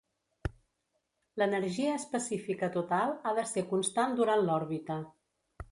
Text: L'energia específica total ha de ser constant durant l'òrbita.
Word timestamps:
L'energia 1.41 1.91
específica 1.99 2.71
total 2.77 3.15
ha 3.21 3.35
de 3.43 3.45
ser 3.53 3.67
constant 3.77 4.21
durant 4.23 4.45
l'òrbita. 4.49 4.99